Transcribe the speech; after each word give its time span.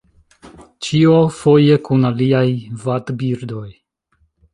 Ĉio 0.85 1.17
foje 1.39 1.75
kun 1.89 2.07
aliaj 2.09 2.45
vadbirdoj. 2.87 3.67